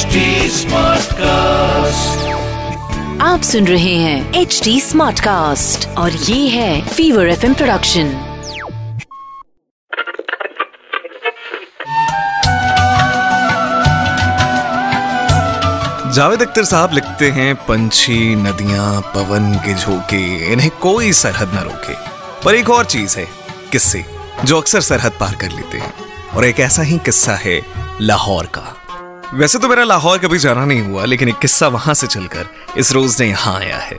HD 0.00 0.06
Smartcast. 0.06 1.20
आप 3.22 3.40
सुन 3.44 3.66
रहे 3.66 3.94
हैं 3.94 4.34
एच 4.34 4.60
डी 4.64 4.80
स्मार्ट 4.80 5.20
कास्ट 5.20 5.88
और 5.88 6.12
ये 6.12 6.48
है 6.48 6.88
fever 6.88 7.28
F 7.28 7.40
production 7.40 8.04
Javed 16.14 16.42
Akhtar 16.42 16.64
sahab 16.64 16.92
लिखते 16.92 17.30
हैं 17.30 17.54
पंछी 17.54 18.34
नदियाँ 18.34 19.00
पवन 19.00 19.54
के 19.54 19.74
झोंके 19.74 20.52
इन्हें 20.52 20.70
कोई 20.70 21.12
सरहद 21.12 21.48
न 21.54 21.58
रोके। 21.58 21.94
पर 22.44 22.54
एक 22.54 22.70
और 22.70 22.84
चीज़ 22.84 23.18
है 23.18 23.28
किस्से 23.72 24.04
जो 24.44 24.60
अक्सर 24.60 24.80
सरहद 24.80 25.12
पार 25.20 25.34
कर 25.34 25.50
लेते 25.50 25.78
हैं। 25.78 25.94
और 26.36 26.44
एक 26.44 26.60
ऐसा 26.60 26.82
ही 26.82 26.98
किस्सा 26.98 27.32
है 27.32 27.66
लाहौर 28.00 28.46
का। 28.46 28.79
वैसे 29.34 29.58
तो 29.58 29.68
मेरा 29.68 29.82
लाहौर 29.84 30.18
कभी 30.18 30.38
जाना 30.38 30.64
नहीं 30.64 30.80
हुआ, 30.82 31.04
लेकिन 31.04 31.28
एक 31.28 31.38
किस्सा 31.38 31.66
वहाँ 31.68 31.94
से 31.94 32.06
चलकर 32.06 32.46
इस 32.78 32.92
रोज 32.92 33.20
ने 33.20 33.28
यहाँ 33.28 33.54
आया 33.56 33.76
है। 33.76 33.98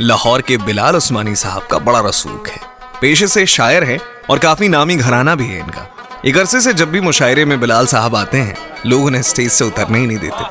लाहौर 0.00 0.42
के 0.42 0.56
बिलाल 0.56 0.96
उस्मानी 0.96 1.34
साहब 1.36 1.66
का 1.66 1.78
बड़ा 1.78 2.00
रसूख 2.00 2.48
है। 2.48 2.60
पेशे 3.00 3.26
से 3.26 3.44
शायर 3.46 3.84
है 3.84 3.98
और 4.30 4.38
काफ़ी 4.38 4.68
नामी 4.68 4.96
घराना 4.96 5.34
भी 5.34 5.46
है 5.46 5.58
इनका। 5.58 5.86
एक 6.26 6.36
अरसे 6.36 6.60
से 6.60 6.72
जब 6.72 6.90
भी 6.90 7.00
मुशायरे 7.00 7.44
में 7.44 7.58
बिलाल 7.60 7.86
साहब 7.86 8.16
आते 8.16 8.38
हैं, 8.38 8.56
लोग 8.86 9.04
उन्हें 9.04 9.22
स्टेज 9.22 9.50
से 9.52 9.64
उतरने 9.64 9.98
ही 9.98 10.06
नहीं 10.06 10.18
देते। 10.18 10.44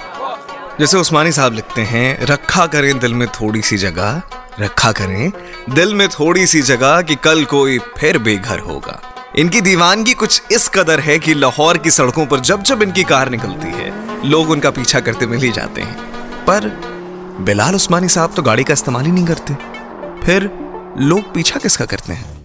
जैसे 0.80 0.98
उस्मानी 0.98 1.32
साहब 1.32 1.54
लिखते 1.54 1.82
हैं, 1.82 2.26
रखा 2.26 2.66
करें 2.66 3.00
दिल 3.00 3.14
में 3.14 3.28
थोड़ी 3.28 3.62
सी 3.62 3.78
जगह, 3.78 4.22
रखा 4.60 4.92
करें 4.92 5.32
दिल 5.70 5.94
में 5.94 6.08
थोड़ी 6.10 6.46
सी 6.48 6.62
जगह 6.62 7.02
कि 7.02 7.16
कल 7.16 7.44
कोई 7.46 7.80
फिर 7.98 8.18
बेघर 8.18 8.60
होगा। 8.60 9.02
इनकी 9.38 9.62
दीवानगी 9.62 10.14
कुछ 10.14 10.42
इस 10.52 10.70
कदर 10.70 11.00
है 11.00 11.18
कि 11.20 11.34
लाहौर 11.34 11.78
की 11.78 11.92
सड़कों 11.92 12.26
पर 12.26 12.40
जब 12.40 12.64
जब 12.64 12.82
इनकी 12.84 13.04
कार 13.04 13.30
निकलती 13.30 13.68
है 13.68 14.09
लोग 14.26 14.50
उनका 14.50 14.70
पीछा 14.70 15.00
करते 15.00 15.28
मिल 15.28 15.42
ही 15.42 15.52
जाते 15.52 15.82
हैं। 15.82 15.94
पर 16.46 16.70
बिलाल 17.42 17.76
उस्मानी 17.76 18.08
साहब 18.08 18.34
तो 18.36 18.44
गाड़ी 18.44 18.64
का 18.64 18.74
इस्तेमाल 18.74 19.06
ही 19.06 19.12
नहीं 19.12 19.26
करते। 19.26 19.54
फिर 20.26 20.50
लोग 20.98 21.34
पीछा 21.34 21.60
किसका 21.60 21.86
करते 21.86 22.14
हैं? 22.14 22.38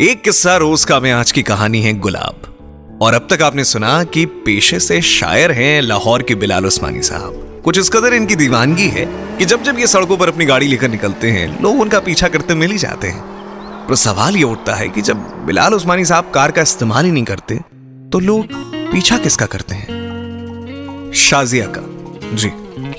एक 0.00 0.22
किस्सा 0.22 0.56
रोज 0.56 0.84
का 0.84 1.00
में 1.00 1.10
आज 1.12 1.32
की 1.32 1.42
कहानी 1.42 1.82
है 1.82 1.92
गुलाब। 1.98 2.98
और 3.02 3.14
अब 3.14 3.26
तक 3.30 3.42
आपने 3.42 3.64
सुना 3.64 4.02
कि 4.04 4.24
पेशे 4.26 4.80
से 4.80 5.00
शायर 5.00 5.52
हैं 5.52 5.80
लाहौर 5.82 6.22
के 6.22 6.34
बिलाल 6.34 6.66
उस्मानी 6.66 7.02
साहब। 7.02 7.62
कुछ 7.64 7.78
इस 7.78 7.88
कदर 7.88 8.14
इनकी 8.14 8.36
दीवानगी 8.36 8.88
है 8.88 9.04
कि 9.38 9.44
जब 9.44 9.62
जब 9.62 9.78
ये 9.78 9.86
सड़कों 9.86 10.16
पर 10.16 10.28
अपनी 10.28 10.44
गाड़ी 10.44 10.68
लेकर 10.68 10.88
निकलते 10.88 11.30
हैं, 11.30 11.62
लोग 11.62 11.80
उनका 11.80 12.00
पीछा 12.00 12.28
करते 12.28 12.54
मिल 12.54 12.70
ही 12.70 12.78
जाते 12.78 13.08
हैं। 13.08 13.86
पर 13.88 13.94
सवाल 13.94 14.36
ये 14.36 14.44
उठता 14.44 14.74
है 14.74 14.88
कि 14.88 15.02
जब 15.02 15.44
बिलाल 15.46 15.74
उस्मानी 15.74 16.04
साहब 16.04 16.30
कार 16.34 16.50
का 16.50 16.62
इस्तेमाल 16.62 17.04
ही 17.04 17.10
नहीं 17.10 17.24
करते 17.24 17.60
तो 18.12 18.18
लोग 18.18 18.46
पीछा 18.92 19.18
किसका 19.18 19.46
करते 19.46 19.74
हैं? 19.74 19.97
शाजिया 21.18 21.66
का। 21.68 21.80
जी। 22.36 22.50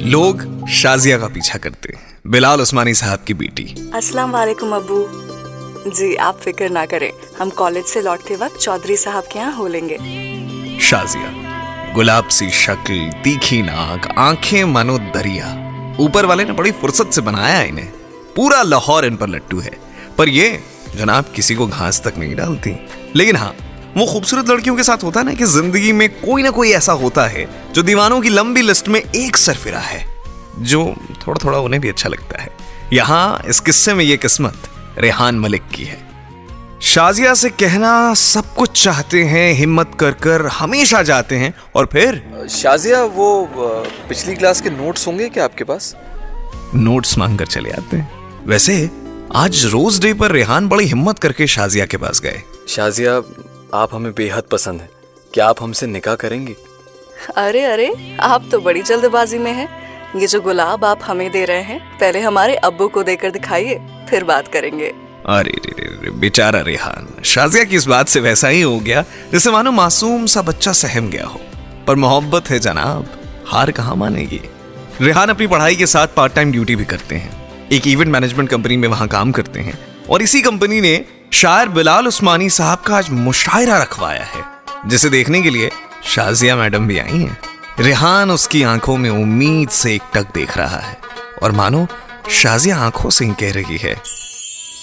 लोग 0.05 0.41
शाजिया 0.69 1.17
का 1.17 1.27
पीछा 1.27 1.57
करते 1.57 1.93
हैं। 1.93 2.01
बिलाल 2.27 2.61
उस्मानी 2.61 2.93
साहब 2.93 3.19
की 3.27 3.33
बेटी। 3.33 3.63
अस्सलाम 3.95 4.31
वालेकुम 4.31 4.75
अब्बू 4.75 5.91
जी 5.91 6.15
आप 6.15 6.39
फ़िक्र 6.39 6.69
ना 6.69 6.85
करें। 6.85 7.11
हम 7.39 7.49
कॉलेज 7.49 7.85
से 7.85 8.01
लौटते 8.01 8.35
वक्त 8.35 8.57
चौधरी 8.57 8.97
साहब 8.97 9.23
के 9.23 9.39
यहाँ 9.39 9.53
हो 9.53 9.67
लेंगे। 9.67 9.97
शाजिया 10.79 11.93
गुलाब 11.93 12.27
सी 12.29 12.49
शक्ल 12.55 12.99
तीखी 13.23 13.61
नाक 13.61 14.07
आँखें 14.17 14.63
मानो 14.63 14.97
दरिया। 15.15 15.47
ऊपर 15.99 16.25
वाले 16.25 16.45
ने 16.45 16.53
बड़ी 16.53 16.71
फुर्सत 16.71 17.13
से 17.13 17.21
बनाया 17.21 17.61
इन्हें। 17.61 17.87
पूरा 18.35 18.61
लाहौर 18.63 19.05
इन 19.05 19.15
पर 19.15 19.29
लट्टू 19.29 19.59
है। 19.59 19.71
पर 20.17 20.29
ये 20.29 20.51
जनाब 20.95 21.31
किसी 21.35 21.55
को 21.55 21.67
घास 21.67 22.01
तक 22.05 22.17
नहीं 22.17 22.35
डालती। 22.35 22.75
लेकिन 23.15 23.35
हाँ 23.35 23.55
वो 23.97 24.05
खूबसूरत 24.05 24.49
लड़कियों 24.49 24.75
के 24.75 24.83
साथ 24.83 25.03
होता 25.03 25.19
है 25.19 25.25
ना 25.25 25.33
कि 25.33 25.45
ज़िंदगी 25.45 25.91
में 25.91 26.09
कोई 26.09 26.43
ना 26.43 26.49
कोई 26.49 26.71
ऐसा 26.71 26.93
होता 26.93 27.25
है 27.27 27.45
जो 27.79 27.83
दीवानों 27.83 28.19
की 28.21 28.29
लंबी 28.29 28.61
लिस्ट 28.61 28.87
में 28.87 28.99
एक 28.99 29.37
सरफिरा 29.37 29.79
है 29.79 29.99
जो 30.59 30.81
थोड़ा 31.27 31.45
थोड़ा 31.45 31.59
उन्हें 31.59 31.81
भी 31.81 31.89
अच्छा 31.89 32.09
लगता 32.09 32.41
है। 32.41 32.49
यहाँ 32.93 33.43
इस 33.47 33.59
किस्से 33.59 33.93
में 33.93 34.03
यह 34.05 34.15
किस्मत 34.15 34.67
रेहान 34.97 35.39
मलिक 35.39 35.67
की 35.67 35.83
है। 35.83 35.97
शाजिया 36.81 37.33
से 37.33 37.49
कहना 37.49 38.13
सब 38.13 38.53
कुछ 38.55 38.83
चाहते 38.83 39.23
हैं 39.23 39.53
हिम्मत 39.53 39.91
कर 39.99 40.11
कर 40.11 40.45
हमेशा 40.47 41.01
जाते 41.01 41.35
हैं 41.35 41.53
और 41.75 41.85
फिर? 41.85 42.47
शाजिया 42.51 43.03
वो 43.03 43.45
पिछली 44.09 44.35
क्लास 44.35 44.61
के 44.61 44.69
नोट्स 44.69 45.07
होंगे 45.07 45.29
क्या 45.29 45.43
आपके 45.43 45.63
पास? 45.63 45.95
नोट्स 46.75 47.17
मांग 47.17 47.37
कर 47.39 47.45
चले 47.45 47.71
आते 47.71 47.97
हैं। 47.97 48.45
वैसे 48.45 48.89
आज 49.35 49.65
रोज 49.65 50.01
डे 50.01 50.13
पर 50.13 50.31
रेहान 50.31 50.67
बड़ी 50.67 50.85
हिम्मत 50.85 51.19
करके 51.19 51.47
शाजिया 51.47 51.85
के 51.85 51.97
पास 51.97 52.21
गए। 52.21 52.41
शाजिया 52.69 53.15
आप 53.73 53.89
हमें 53.93 54.11
बेहद 54.13 54.43
पसंद 54.51 54.81
है। 54.81 54.89
क्या 55.33 55.47
आप 55.47 55.63
हमसे 55.63 55.87
निकाह 55.87 56.15
करेंगे? 56.15 56.68
अरे 57.37 57.63
अरे, 57.63 58.17
आप 58.19 58.45
तो 58.51 58.59
बड़ी 58.59 58.81
जल्दबाजी 58.81 59.37
में 59.37 59.51
हैं। 59.51 59.67
ये 60.15 60.27
जो 60.27 60.39
गुलाब 60.41 60.85
आप 60.85 60.99
हमें 61.03 61.31
दे 61.31 61.45
रहे 61.45 61.61
हैं, 61.61 61.79
पहले 61.99 62.19
हमारे 62.19 62.55
अब्बू 62.55 62.87
को 62.87 63.03
देकर 63.03 63.31
दिखाइए, 63.31 63.79
फिर 64.09 64.23
बात 64.23 64.47
करेंगे। 64.47 64.87
अरे, 65.25 65.51
रे 65.65 65.71
रे 65.79 65.89
रे, 66.03 66.11
बेचारा 66.11 66.59
रेहान, 66.59 67.07
शाजिया 67.25 67.63
की 67.63 67.75
इस 67.75 67.85
बात 67.85 68.07
से 68.07 68.19
वैसा 68.19 68.47
ही 68.47 68.61
हो 68.61 68.79
गया 68.79 69.03
जैसे 69.31 69.51
मानो 69.51 69.71
मासूम 69.71 70.25
सा 70.25 70.41
बच्चा 70.41 70.71
सहम 70.71 71.09
गया 71.09 71.25
हो। 71.25 71.41
पर 71.87 71.95
मोहब्बत 71.95 72.49
है 72.49 72.59
जनाब, 72.59 73.07
हार 73.47 73.71
कहाँ 73.71 73.95
मानेगी? 73.95 74.41
रेहान 75.01 75.29
अपनी 75.29 75.47
पढ़ाई 75.47 75.75
के 75.75 75.85
साथ 75.85 76.07
पार्ट 76.07 76.33
टाइम 76.33 76.51
ड्यूटी 76.51 76.75
भी 76.75 76.85
करते 76.85 77.15
हैं। 77.15 77.67
एक 77.71 77.87
इवेंट 77.87 78.11
मैनेजमेंट 78.11 78.49
कंपनी 78.49 78.77
में 78.77 78.87
वहाँ 78.87 79.07
काम 79.07 79.31
करते 79.31 79.59
हैं। 79.59 79.77
और 80.09 80.21
इसी 80.21 80.41
कंपनी 80.41 80.81
ने 80.81 81.05
शायर 81.33 81.67
बिलाल 81.67 82.07
उस्मानी 82.07 82.49
साहब 82.49 82.79
का 82.79 82.97
आज 82.97 83.09
मुशायरा 83.09 83.77
रखवाया 83.77 84.23
है, 84.23 84.43
जिसे 84.85 85.09
देखने 85.09 85.41
के 85.41 85.49
लिए 85.49 85.71
शाजिया 86.09 86.55
मैडम 86.55 86.87
भी 86.87 86.97
आई 86.99 87.17
हैं। 87.17 87.37
रिहान 87.79 88.31
उसकी 88.31 88.63
आँखों 88.63 88.97
में 88.97 89.09
उम्मीद 89.09 89.69
से 89.69 89.93
एक 89.95 90.01
टक 90.13 90.31
देख 90.33 90.57
रहा 90.57 90.77
है। 90.77 90.97
और 91.43 91.51
मानो 91.51 91.87
शाजिया 92.31 92.77
आँखों 92.77 93.09
से 93.09 93.25
ही 93.25 93.31
कह 93.31 93.51
रही 93.53 93.77
है। 93.77 93.95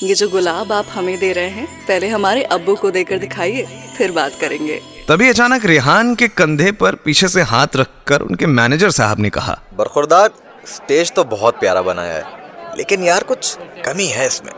ये 0.02 0.14
जो 0.14 0.28
गुलाब 0.28 0.72
आप 0.72 0.86
हमें 0.90 1.18
दे 1.18 1.32
रहे 1.32 1.48
हैं 1.48 1.66
पहले 1.86 2.08
हमारे 2.08 2.42
अब्बू 2.42 2.74
को 2.74 2.90
देकर 2.90 3.18
दिखाइए 3.18 3.66
फिर 3.98 4.12
बात 4.12 4.32
करेंगे। 4.40 4.80
तभी 5.08 5.28
अचानक 5.28 5.64
रेहान 5.64 6.14
के 6.14 6.28
कंधे 6.28 6.72
पर 6.72 6.94
पीछे 6.94 7.28
से 7.28 7.42
हाथ 7.42 7.76
रखकर 7.76 8.20
उनके 8.20 8.46
मैनेजर 8.46 8.90
साहब 8.90 9.20
ने 9.20 9.30
कहा 9.30 9.58
बरखुरदार 9.74 10.30
स्टेज 10.66 11.12
तो 11.12 11.24
बहुत 11.24 11.60
प्यारा 11.60 11.82
बनाया 11.82 12.14
है 12.14 12.76
लेकिन 12.76 13.04
यार 13.04 13.22
कुछ 13.22 13.56
कमी 13.84 14.06
है 14.06 14.26
इसमें। 14.26 14.52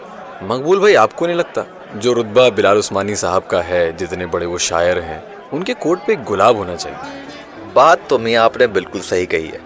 मकबूल 0.49 0.81
भाई 0.81 0.95
आपको 0.95 1.27
नहीं 1.27 1.37
लगता? 1.37 1.65
जो 1.97 2.13
रुतबा 2.13 2.49
बिलाल 2.51 2.79
उस्मानी 2.79 3.17
साहब 3.17 3.47
का 3.47 3.63
है 3.63 3.97
जितने 3.97 4.27
बड़े 4.27 4.47
वो 4.47 4.59
शायर 4.59 4.99
हैं 5.01 5.38
उनके 5.53 5.75
कोट 5.75 6.07
पे 6.07 6.17
गुलाब 6.17 6.57
होना 6.57 6.75
चाहिए। 6.77 7.73
बात 7.75 8.07
तो 8.11 8.19
मियाँ 8.19 8.45
आपने 8.45 8.67
बिल्कुल 8.67 9.01
सही 9.01 9.27
कही 9.27 9.47
है। 9.47 9.61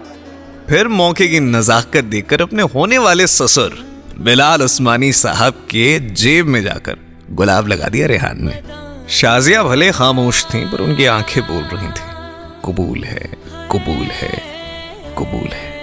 फिर 0.69 0.87
मौके 0.87 1.27
की 1.27 1.39
नजाकत 1.39 2.03
देकर 2.03 2.41
अपने 2.41 2.63
होने 2.63 2.97
वाले 2.97 3.27
ससुर 3.27 3.83
बिलाल 4.19 4.61
उस्मानी 4.61 5.11
साहब 5.13 5.53
के 5.53 5.99
जेब 5.99 6.45
में 6.45 6.61
जाकर 6.63 6.97
गुलाब 7.31 7.67
लगा 7.67 7.87
दिया 7.87 8.07
रेहान 8.07 8.37
ने 8.41 8.61
शाजिया 9.09 9.63
भले 9.63 9.91
खामोश 9.91 10.45
थीं 10.45 10.65
पर 10.71 10.81
उनकी 10.81 11.05
आँखें 11.05 11.43
बोल 11.43 11.63
रही 11.63 11.87
थीं। 11.87 12.11
कबूल 12.65 13.03
है 13.03 13.31
कबूल 13.71 14.05
है 14.11 14.33
कबूल 15.17 15.47
है। 15.47 15.82